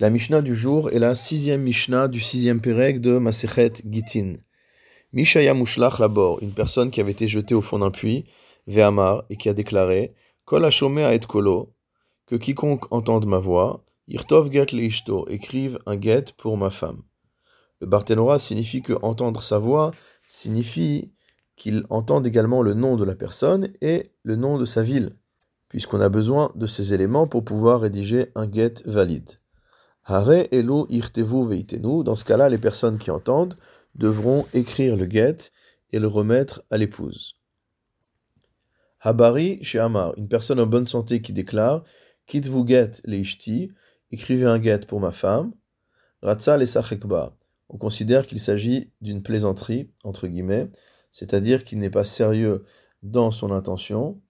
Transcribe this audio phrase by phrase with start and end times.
[0.00, 4.32] La Mishnah du jour est la sixième Mishnah du sixième Pérec de Masechet Gitin.
[5.12, 8.24] Mishaya Mushlach Labor, une personne qui avait été jetée au fond d'un puits,
[8.66, 11.76] Ve'amar, et qui a déclaré Kol a et kolo,
[12.26, 17.02] que quiconque entende ma voix, Irtov get leishto, écrive un get pour ma femme.
[17.80, 19.92] Le Barthénora signifie que entendre sa voix
[20.26, 21.12] signifie
[21.54, 25.10] qu'il entende également le nom de la personne et le nom de sa ville,
[25.68, 29.36] puisqu'on a besoin de ces éléments pour pouvoir rédiger un get valide.
[30.06, 33.56] Hare elo irtevu veitenu, dans ce cas-là, les personnes qui entendent
[33.94, 35.50] devront écrire le get
[35.92, 37.36] et le remettre à l'épouse.
[39.00, 41.84] Habari chez Amar, une personne en bonne santé qui déclare
[42.26, 43.70] Kitvu get leishti,
[44.10, 45.52] écrivez un get pour ma femme.
[46.22, 47.34] Ratza le sachekba,
[47.68, 50.70] on considère qu'il s'agit d'une plaisanterie, entre guillemets,
[51.10, 52.64] c'est-à-dire qu'il n'est pas sérieux
[53.02, 54.20] dans son intention,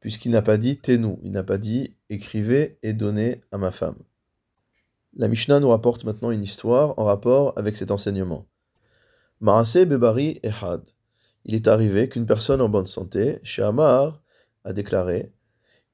[0.00, 3.96] puisqu'il n'a pas dit tenu, il n'a pas dit écrivez et donnez à ma femme.
[5.16, 8.48] La Mishnah nous rapporte maintenant une histoire en rapport avec cet enseignement.
[9.40, 10.82] Maase Bebari Ehad.
[11.44, 14.20] Il est arrivé qu'une personne en bonne santé, chez Amar,
[14.64, 15.32] a déclaré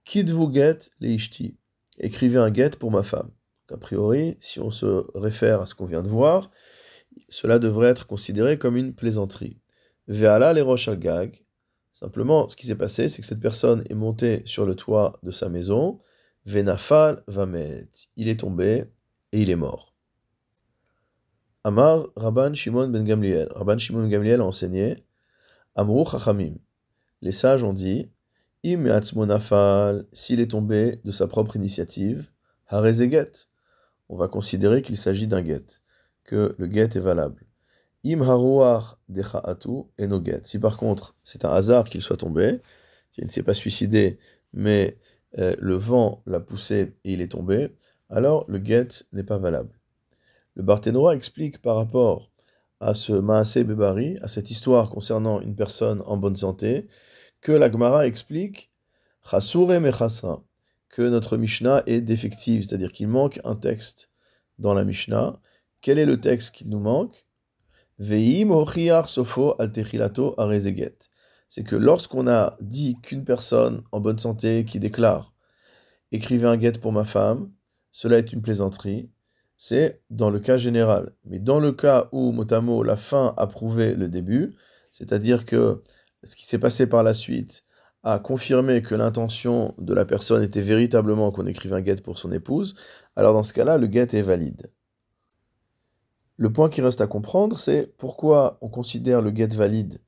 [0.07, 1.59] Kidvu get leishti.
[1.99, 3.31] Écrivez un get pour ma femme.
[3.71, 6.51] A priori, si on se réfère à ce qu'on vient de voir,
[7.29, 9.61] cela devrait être considéré comme une plaisanterie.
[10.09, 10.89] Ve'ala les roches.
[11.93, 15.31] Simplement, ce qui s'est passé, c'est que cette personne est montée sur le toit de
[15.31, 16.01] sa maison.
[16.47, 17.87] Venafal vamet.
[18.17, 18.87] Il est tombé
[19.33, 19.95] et il est mort.
[21.63, 23.49] Amar Rabban Shimon ben Gamliel.
[23.55, 25.05] Rabban Shimon ben Gamliel a enseigné
[25.75, 26.55] Amrou Chachamim.
[27.23, 28.11] Les sages ont dit
[28.65, 28.85] Im
[29.27, 32.31] Nafal, s'il est tombé de sa propre initiative,
[32.67, 33.47] Harezeget.
[34.09, 35.65] On va considérer qu'il s'agit d'un get,
[36.25, 37.47] que le get est valable.
[38.05, 40.41] Im Haruach Dechaatu et no get.
[40.45, 42.61] Si par contre c'est un hasard qu'il soit tombé,
[43.11, 44.19] s'il ne s'est pas suicidé,
[44.53, 44.99] mais
[45.39, 47.71] euh, le vent l'a poussé et il est tombé,
[48.11, 49.81] alors le get n'est pas valable.
[50.57, 52.31] Le Barthénois explique par rapport
[52.81, 56.89] à ce Maasé Bebari, à cette histoire concernant une personne en bonne santé,
[57.41, 58.71] que la Gemara explique
[59.23, 59.69] Chasure
[60.89, 64.11] que notre Mishnah est défective, c'est-à-dire qu'il manque un texte
[64.59, 65.41] dans la Mishnah.
[65.81, 67.27] Quel est le texte qu'il nous manque?
[71.49, 75.35] C'est que lorsqu'on a dit qu'une personne en bonne santé qui déclare
[76.13, 77.53] Écrivez un get pour ma femme,
[77.91, 79.11] cela est une plaisanterie,
[79.57, 81.13] c'est dans le cas général.
[81.25, 84.57] Mais dans le cas où, motamo, la fin a prouvé le début,
[84.91, 85.83] c'est-à-dire que
[86.25, 87.65] ce qui s'est passé par la suite
[88.03, 92.33] a confirmé que l'intention de la personne était véritablement qu'on écrive un get pour son
[92.33, 92.75] épouse,
[93.17, 94.71] alors dans ce cas-là, le get est valide.
[96.37, 100.01] Le point qui reste à comprendre, c'est pourquoi on considère le get valide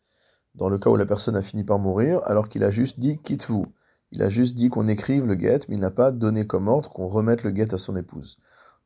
[0.54, 3.19] dans le cas où la personne a fini par mourir, alors qu'il a juste dit
[3.19, 3.66] quitte-vous.
[4.12, 6.90] Il a juste dit qu'on écrive le get, mais il n'a pas donné comme ordre
[6.90, 8.38] qu'on remette le get à son épouse.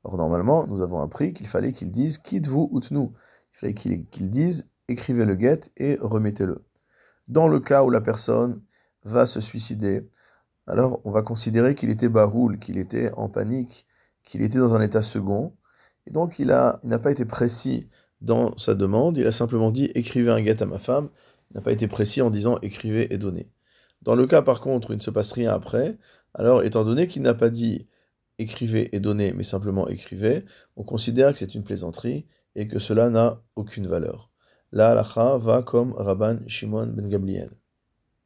[0.05, 3.13] Or, normalement, nous avons appris qu'il fallait qu'il dise quitte-vous ou nous.
[3.53, 6.65] Il fallait qu'il dise écrivez le get et remettez-le.
[7.27, 8.63] Dans le cas où la personne
[9.03, 10.09] va se suicider,
[10.69, 13.87] alors on va considérer qu'il était baroul, qu'il était en panique,
[14.23, 15.57] qu'il était dans un état second,
[16.07, 17.89] et donc il n'a pas été précis
[18.21, 21.09] dans sa demande, il a simplement dit écrivez un get à ma femme,
[21.51, 23.51] il n'a pas été précis en disant écrivez et donnez.
[24.03, 25.99] Dans le cas par contre où il ne se passe rien après,
[26.35, 27.89] alors étant donné qu'il n'a pas dit
[28.39, 30.45] écrivez et donnez, mais simplement écrivez,
[30.77, 34.31] on considère que c'est une plaisanterie et que cela n'a aucune valeur.
[34.73, 37.51] La halacha va comme Rabban Shimon ben Gabriel.